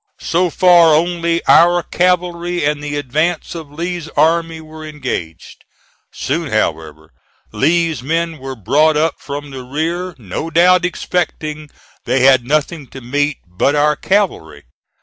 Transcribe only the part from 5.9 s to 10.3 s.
Soon, however, Lee's men were brought up from the rear,